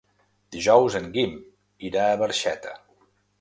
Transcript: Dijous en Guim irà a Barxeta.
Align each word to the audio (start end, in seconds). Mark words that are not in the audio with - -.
Dijous 0.55 0.97
en 0.99 1.09
Guim 1.17 1.35
irà 1.91 2.07
a 2.07 2.17
Barxeta. 2.23 2.75